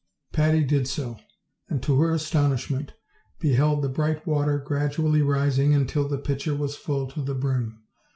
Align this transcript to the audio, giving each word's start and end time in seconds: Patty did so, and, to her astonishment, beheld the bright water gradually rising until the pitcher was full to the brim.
Patty 0.33 0.63
did 0.63 0.87
so, 0.87 1.17
and, 1.69 1.79
to 1.83 1.99
her 2.01 2.09
astonishment, 2.11 2.93
beheld 3.39 3.83
the 3.83 3.87
bright 3.87 4.25
water 4.25 4.57
gradually 4.57 5.21
rising 5.21 5.75
until 5.75 6.07
the 6.07 6.17
pitcher 6.17 6.55
was 6.55 6.75
full 6.75 7.05
to 7.09 7.21
the 7.21 7.35
brim. 7.35 7.83